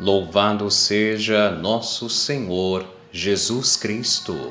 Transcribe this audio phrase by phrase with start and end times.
[0.00, 4.50] Louvado seja nosso Senhor Jesus Cristo.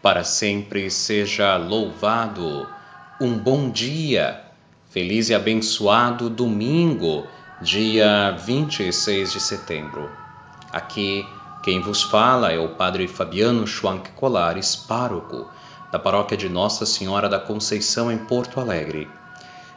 [0.00, 2.64] Para sempre seja louvado.
[3.20, 4.40] Um bom dia.
[4.88, 7.26] Feliz e abençoado domingo,
[7.60, 10.08] dia 26 de setembro.
[10.70, 11.26] Aqui
[11.64, 15.50] quem vos fala é o Padre Fabiano Schwank Colares, pároco
[15.90, 19.10] da paróquia de Nossa Senhora da Conceição em Porto Alegre.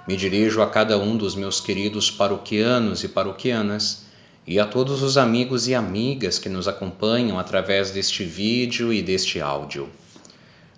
[0.08, 4.11] Me dirijo a cada um dos meus queridos paroquianos e paroquianas
[4.46, 9.40] e a todos os amigos e amigas que nos acompanham através deste vídeo e deste
[9.40, 9.90] áudio.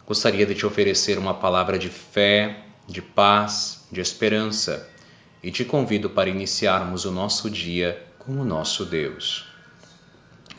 [0.05, 4.89] Gostaria de te oferecer uma palavra de fé, de paz, de esperança
[5.41, 9.45] e te convido para iniciarmos o nosso dia com o nosso Deus.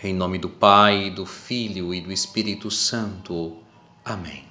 [0.02, 3.58] Em nome do Pai, do Filho e do Espírito Santo.
[4.04, 4.44] Amém.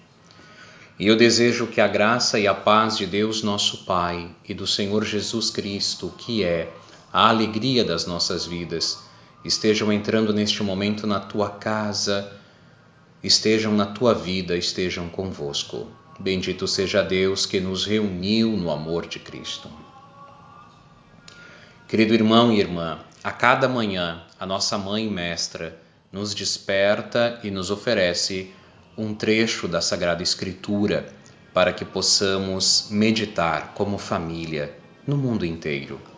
[1.00, 4.66] E eu desejo que a graça e a paz de Deus, nosso Pai, e do
[4.66, 6.72] Senhor Jesus Cristo, que é
[7.14, 9.04] a alegria das nossas vidas,
[9.46, 12.34] estejam entrando neste momento na tua casa,
[13.24, 15.86] estejam na tua vida, estejam convosco.
[16.20, 19.70] Bendito seja Deus que nos reuniu no amor de Cristo.
[21.88, 25.80] Querido irmão e irmã, a cada manhã a nossa mãe mestra
[26.12, 28.52] nos desperta e nos oferece
[28.98, 31.06] um trecho da Sagrada Escritura
[31.54, 36.13] para que possamos meditar como família no mundo inteiro.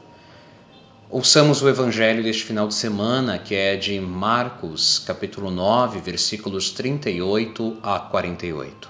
[1.08, 7.78] Ouçamos o evangelho deste final de semana, que é de Marcos, capítulo 9, versículos 38
[7.84, 8.90] a 48.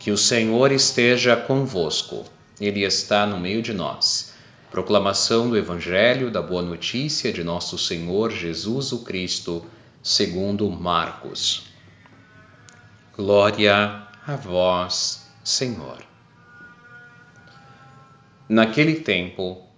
[0.00, 2.24] Que o Senhor esteja convosco,
[2.60, 4.34] Ele está no meio de nós.
[4.68, 9.64] Proclamação do Evangelho da Boa Notícia de Nosso Senhor Jesus o Cristo,
[10.02, 11.68] segundo Marcos.
[13.16, 15.98] Glória a vós, Senhor.
[18.48, 19.69] Naquele tempo,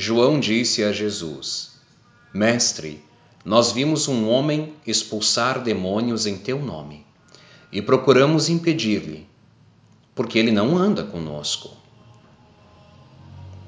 [0.00, 1.72] João disse a Jesus:
[2.32, 3.04] Mestre,
[3.44, 7.04] nós vimos um homem expulsar demônios em teu nome
[7.70, 9.28] e procuramos impedir-lhe,
[10.14, 11.76] porque ele não anda conosco.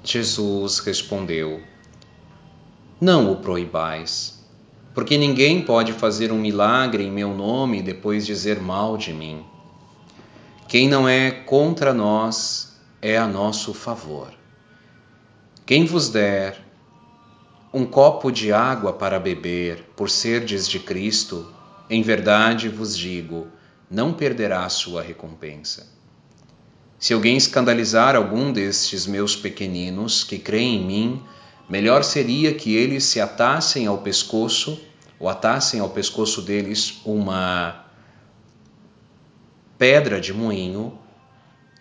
[0.02, 1.60] Jesus respondeu:
[2.98, 4.42] Não o proibais,
[4.94, 9.44] porque ninguém pode fazer um milagre em meu nome e depois dizer mal de mim.
[10.66, 14.40] Quem não é contra nós é a nosso favor.
[15.72, 16.62] Quem vos der
[17.72, 21.50] um copo de água para beber, por serdes de Cristo,
[21.88, 23.46] em verdade vos digo,
[23.90, 25.86] não perderá sua recompensa.
[26.98, 31.22] Se alguém escandalizar algum destes meus pequeninos que creem em mim,
[31.70, 34.78] melhor seria que eles se atassem ao pescoço,
[35.18, 37.86] ou atassem ao pescoço deles uma
[39.78, 40.98] pedra de moinho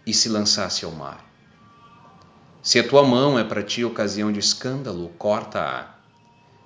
[0.07, 1.30] e se lançasse ao mar.
[2.63, 5.95] Se a tua mão é para ti ocasião de escândalo, corta-a.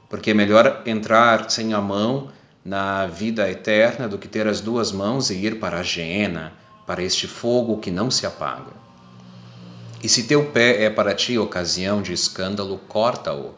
[0.09, 2.31] Porque é melhor entrar sem a mão
[2.65, 6.51] na vida eterna do que ter as duas mãos e ir para a geena,
[6.85, 8.73] para este fogo que não se apaga.
[10.03, 13.53] E se teu pé é para ti ocasião de escândalo, corta-o.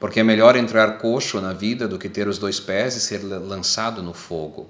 [0.00, 3.18] Porque é melhor entrar coxo na vida do que ter os dois pés e ser
[3.22, 4.68] lançado no fogo.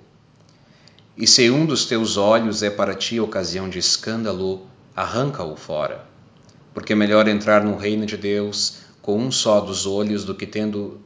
[1.16, 6.17] E se um dos teus olhos é para ti ocasião de escândalo, arranca-o fora
[6.72, 10.46] porque é melhor entrar no reino de Deus com um só dos olhos do que
[10.46, 11.00] tendo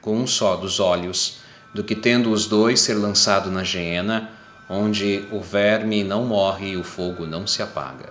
[0.00, 1.40] com um só dos olhos,
[1.74, 4.30] do que tendo os dois ser lançado na geena,
[4.68, 8.10] onde o verme não morre e o fogo não se apaga.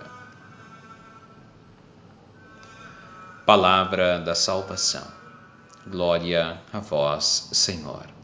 [3.44, 5.06] Palavra da salvação.
[5.86, 8.19] Glória a vós, Senhor.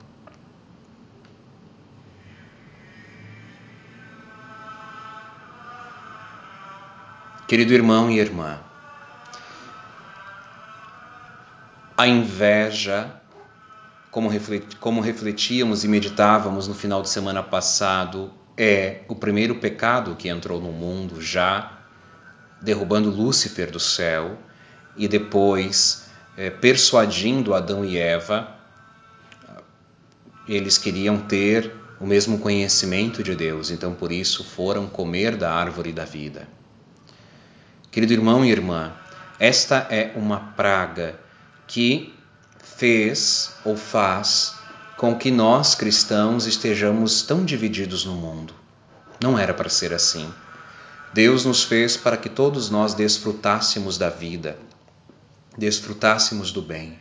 [7.47, 8.59] Querido irmão e irmã,
[11.97, 13.09] a inveja,
[14.11, 14.31] como,
[14.81, 20.61] como refletíamos e meditávamos no final de semana passado, é o primeiro pecado que entrou
[20.61, 21.83] no mundo, já
[22.60, 24.37] derrubando Lúcifer do céu
[24.97, 28.57] e depois é, persuadindo Adão e Eva.
[30.49, 35.92] Eles queriam ter o mesmo conhecimento de Deus, então por isso foram comer da árvore
[35.92, 36.49] da vida.
[37.97, 38.93] Querido irmão e irmã,
[39.39, 41.19] esta é uma praga
[41.66, 42.13] que
[42.63, 44.54] fez ou faz
[44.98, 48.53] com que nós cristãos estejamos tão divididos no mundo.
[49.19, 50.31] Não era para ser assim.
[51.15, 54.59] Deus nos fez para que todos nós desfrutássemos da vida,
[55.57, 57.01] desfrutássemos do bem.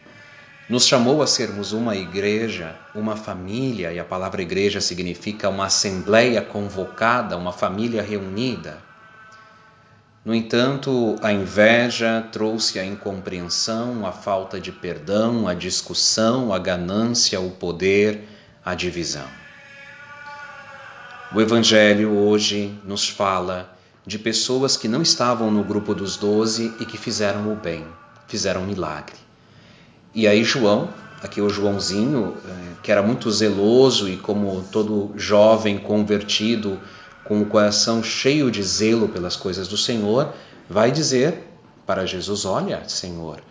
[0.69, 6.41] Nos chamou a sermos uma igreja, uma família, e a palavra igreja significa uma assembleia
[6.41, 8.84] convocada, uma família reunida.
[10.25, 17.39] No entanto, a inveja trouxe a incompreensão, a falta de perdão, a discussão, a ganância,
[17.39, 18.27] o poder,
[18.65, 19.27] a divisão.
[21.31, 23.71] O Evangelho hoje nos fala
[24.03, 27.85] de pessoas que não estavam no grupo dos doze e que fizeram o bem,
[28.27, 29.17] fizeram um milagre.
[30.15, 30.89] E aí, João,
[31.21, 36.79] aqui o Joãozinho, eh, que era muito zeloso e como todo jovem convertido,
[37.25, 40.33] com o coração cheio de zelo pelas coisas do Senhor,
[40.69, 41.43] vai dizer
[41.85, 43.41] para Jesus: Olha, Senhor,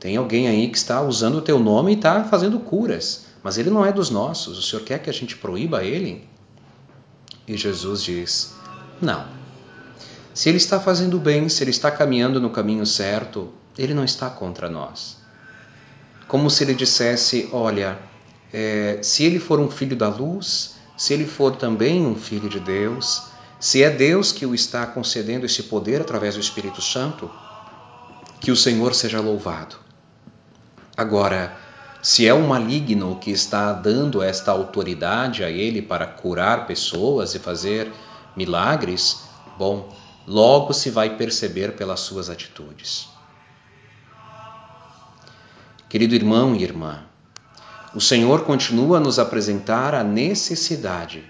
[0.00, 3.70] tem alguém aí que está usando o teu nome e está fazendo curas, mas ele
[3.70, 4.58] não é dos nossos.
[4.58, 6.28] O Senhor quer que a gente proíba ele?
[7.46, 8.54] E Jesus diz:
[9.00, 9.26] Não.
[10.34, 14.30] Se ele está fazendo bem, se ele está caminhando no caminho certo, ele não está
[14.30, 15.18] contra nós.
[16.26, 17.98] Como se ele dissesse: Olha,
[18.52, 22.58] é, se ele for um filho da luz, se ele for também um filho de
[22.58, 23.28] Deus,
[23.60, 27.30] se é Deus que o está concedendo esse poder através do Espírito Santo,
[28.40, 29.76] que o Senhor seja louvado.
[30.96, 31.56] Agora,
[32.02, 37.38] se é o maligno que está dando esta autoridade a ele para curar pessoas e
[37.38, 37.92] fazer
[38.36, 39.22] milagres,
[39.56, 39.96] bom,
[40.26, 43.08] logo se vai perceber pelas suas atitudes.
[45.88, 47.07] Querido irmão e irmã,
[47.98, 51.24] o Senhor continua a nos apresentar a necessidade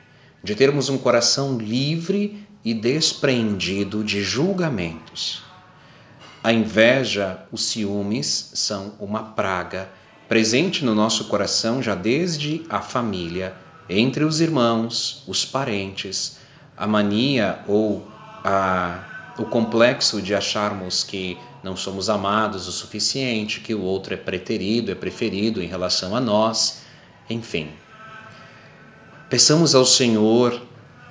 [0.44, 5.42] de termos um coração livre e despreendido de julgamentos.
[6.44, 9.88] A inveja, os ciúmes são uma praga
[10.28, 13.54] presente no nosso coração já desde a família,
[13.88, 16.36] entre os irmãos, os parentes,
[16.76, 18.06] a mania ou
[18.44, 24.16] a, o complexo de acharmos que não somos amados o suficiente, que o outro é
[24.16, 26.82] preterido, é preferido em relação a nós,
[27.28, 27.70] enfim.
[29.28, 30.60] Peçamos ao Senhor,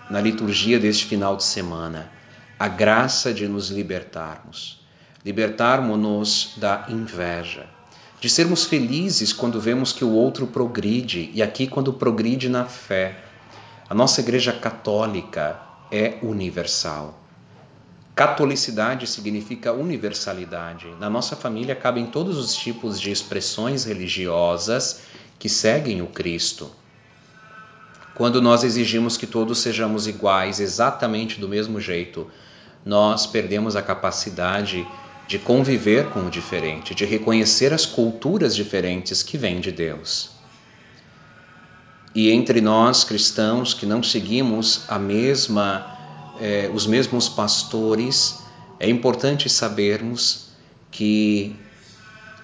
[0.09, 2.11] na liturgia deste final de semana,
[2.57, 4.79] a graça de nos libertarmos,
[5.23, 7.77] libertarmos-nos da inveja
[8.19, 13.19] de sermos felizes quando vemos que o outro progride, e aqui quando progride na fé.
[13.89, 15.59] A nossa Igreja Católica
[15.91, 17.26] é universal.
[18.17, 20.87] Catolicidade significa universalidade.
[20.99, 25.01] Na nossa família cabem todos os tipos de expressões religiosas
[25.37, 26.71] que seguem o Cristo.
[28.15, 32.25] Quando nós exigimos que todos sejamos iguais, exatamente do mesmo jeito,
[32.83, 34.83] nós perdemos a capacidade
[35.27, 40.31] de conviver com o diferente, de reconhecer as culturas diferentes que vêm de Deus.
[42.15, 45.96] E entre nós cristãos que não seguimos a mesma,
[46.39, 48.39] eh, os mesmos pastores,
[48.79, 50.47] é importante sabermos
[50.91, 51.55] que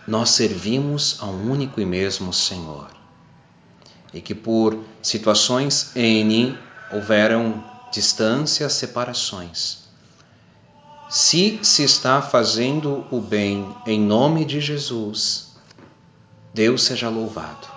[0.08, 2.88] nós servimos a um único e mesmo Senhor.
[4.14, 6.58] E que por situações N
[6.92, 9.84] houveram distâncias, separações
[11.14, 15.52] se se está fazendo o bem em nome de Jesus,
[16.52, 17.68] Deus seja louvado.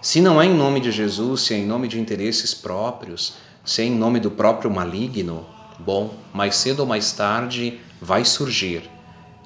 [0.00, 3.34] Se não é em nome de Jesus, se é em nome de interesses próprios,
[3.64, 5.44] se é em nome do próprio maligno,
[5.78, 8.82] bom, mais cedo ou mais tarde vai surgir.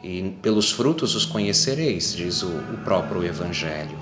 [0.03, 3.99] E pelos frutos os conhecereis, diz o, o próprio Evangelho.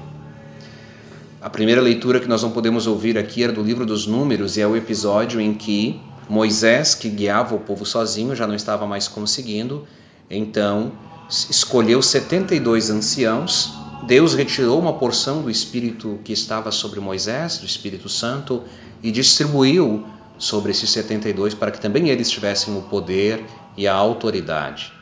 [1.40, 4.60] A primeira leitura que nós não podemos ouvir aqui era do livro dos Números e
[4.60, 9.08] é o episódio em que Moisés, que guiava o povo sozinho, já não estava mais
[9.08, 9.86] conseguindo,
[10.28, 10.92] então
[11.28, 13.72] escolheu 72 anciãos.
[14.06, 18.62] Deus retirou uma porção do Espírito que estava sobre Moisés, do Espírito Santo,
[19.02, 20.04] e distribuiu
[20.38, 23.44] sobre esses 72 para que também eles tivessem o poder
[23.76, 24.92] e a autoridade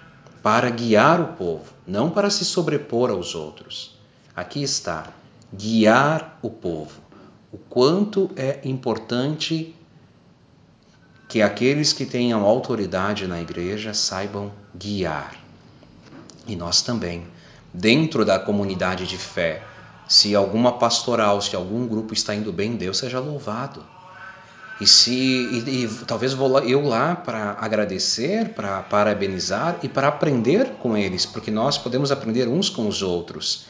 [0.42, 3.98] para guiar o povo, não para se sobrepor aos outros.
[4.34, 5.08] Aqui está,
[5.52, 7.00] guiar o povo.
[7.52, 9.74] O quanto é importante
[11.28, 15.34] que aqueles que tenham autoridade na igreja saibam guiar.
[16.46, 17.26] E nós também,
[17.74, 19.64] dentro da comunidade de fé,
[20.06, 23.82] se alguma pastoral, se algum grupo está indo bem, Deus seja louvado.
[24.80, 30.72] E se e, e, talvez vou eu lá para agradecer, para parabenizar e para aprender
[30.82, 33.66] com eles, porque nós podemos aprender uns com os outros.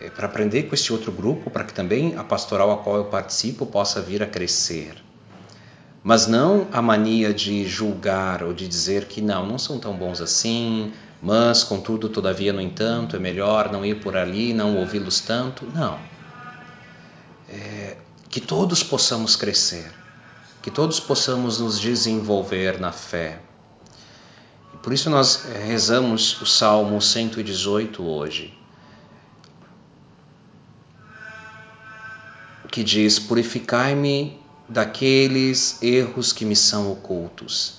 [0.00, 3.04] É, para aprender com esse outro grupo, para que também a pastoral a qual eu
[3.06, 4.94] participo possa vir a crescer
[6.02, 10.20] mas não a mania de julgar ou de dizer que não, não são tão bons
[10.20, 15.66] assim, mas contudo, todavia, no entanto, é melhor não ir por ali, não ouvi-los tanto.
[15.74, 15.98] Não.
[17.48, 17.96] É,
[18.30, 19.90] que todos possamos crescer,
[20.62, 23.40] que todos possamos nos desenvolver na fé.
[24.82, 28.56] Por isso nós é, rezamos o Salmo 118 hoje,
[32.70, 37.78] que diz: Purificai-me daqueles erros que me são ocultos.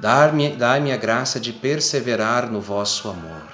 [0.00, 3.52] Dar-me dar a graça de perseverar no vosso amor.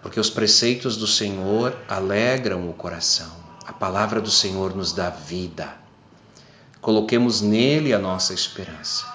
[0.00, 3.30] Porque os preceitos do Senhor alegram o coração.
[3.66, 5.74] A palavra do Senhor nos dá vida.
[6.80, 9.06] Coloquemos nele a nossa esperança.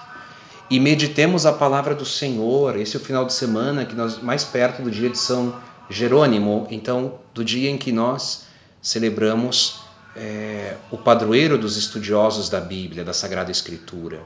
[0.70, 2.76] E meditemos a palavra do Senhor.
[2.76, 5.54] Esse é o final de semana que nós mais perto do dia de São
[5.88, 8.46] Jerônimo, então do dia em que nós
[8.82, 9.80] celebramos
[10.16, 14.22] é, o padroeiro dos estudiosos da Bíblia, da Sagrada Escritura.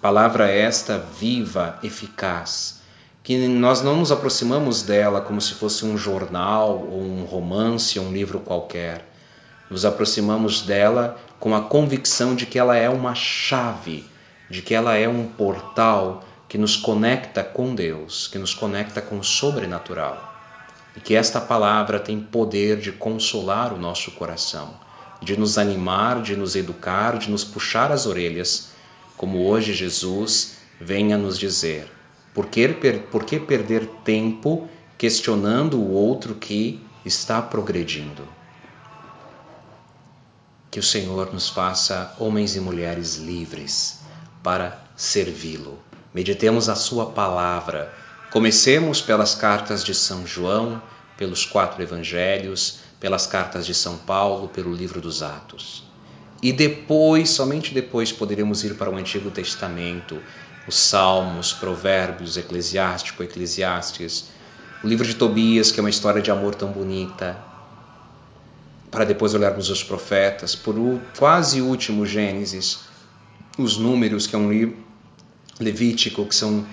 [0.00, 2.80] Palavra esta viva, eficaz,
[3.22, 8.06] que nós não nos aproximamos dela como se fosse um jornal ou um romance ou
[8.06, 9.11] um livro qualquer.
[9.72, 14.04] Nos aproximamos dela com a convicção de que ela é uma chave,
[14.50, 19.18] de que ela é um portal que nos conecta com Deus, que nos conecta com
[19.18, 20.30] o sobrenatural.
[20.94, 24.74] E que esta palavra tem poder de consolar o nosso coração,
[25.22, 28.72] de nos animar, de nos educar, de nos puxar as orelhas
[29.16, 31.90] como hoje Jesus vem a nos dizer:
[32.34, 32.68] por que,
[33.10, 38.41] por que perder tempo questionando o outro que está progredindo?
[40.72, 44.00] Que o Senhor nos faça homens e mulheres livres
[44.42, 45.78] para servi-lo.
[46.14, 47.92] Meditemos a Sua palavra.
[48.30, 50.80] Comecemos pelas cartas de São João,
[51.18, 55.84] pelos quatro evangelhos, pelas cartas de São Paulo, pelo livro dos Atos.
[56.42, 60.22] E depois, somente depois, poderemos ir para o Antigo Testamento,
[60.66, 64.30] os Salmos, Provérbios, Eclesiástico, Eclesiastes,
[64.82, 67.51] o livro de Tobias, que é uma história de amor tão bonita,
[68.92, 72.80] para depois olharmos os profetas, por o quase último Gênesis,
[73.58, 74.76] os Números, que é um livro
[75.58, 76.64] levítico, que são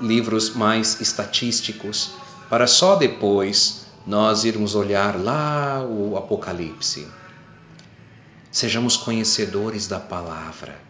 [0.00, 2.10] livros mais estatísticos,
[2.50, 7.06] para só depois nós irmos olhar lá o Apocalipse
[8.56, 10.80] Sejamos conhecedores da palavra.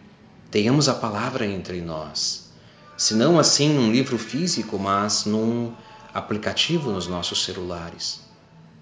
[0.49, 2.49] Tenhamos a palavra entre nós.
[2.95, 5.73] Se não assim num livro físico, mas num
[6.13, 8.21] aplicativo nos nossos celulares.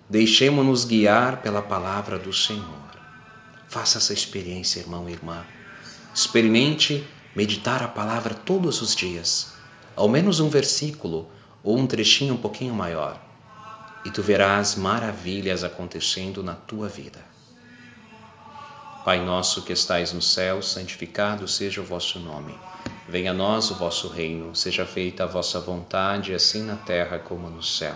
[0.07, 2.85] Deixemos-nos guiar pela palavra do Senhor.
[3.67, 5.43] Faça essa experiência, irmão e irmã.
[6.13, 9.53] Experimente meditar a palavra todos os dias,
[9.95, 11.27] ao menos um versículo
[11.63, 13.19] ou um trechinho um pouquinho maior,
[14.05, 17.25] e tu verás maravilhas acontecendo na tua vida.
[19.03, 22.55] Pai nosso que estais no céu, santificado seja o vosso nome.
[23.09, 27.50] Venha a nós o vosso reino, seja feita a vossa vontade, assim na terra como
[27.50, 27.95] no céu.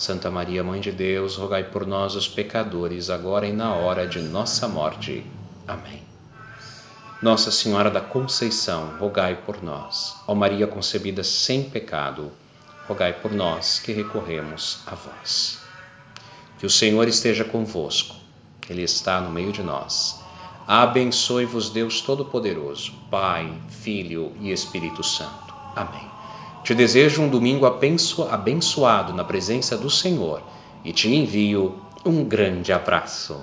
[0.00, 4.20] Santa Maria, Mãe de Deus, rogai por nós, os pecadores, agora e na hora de
[4.20, 5.24] nossa morte.
[5.68, 6.02] Amém.
[7.20, 10.16] Nossa Senhora da Conceição, rogai por nós.
[10.26, 12.32] Ó Maria concebida sem pecado,
[12.88, 15.60] rogai por nós que recorremos a vós.
[16.58, 18.20] Que o Senhor esteja convosco
[18.70, 20.22] ele está no meio de nós.
[20.66, 25.52] Abençoe-vos, Deus Todo-Poderoso, Pai, Filho e Espírito Santo.
[25.74, 26.19] Amém.
[26.62, 30.42] Te desejo um domingo abençoado na presença do Senhor
[30.84, 31.74] e te envio
[32.04, 33.42] um grande abraço.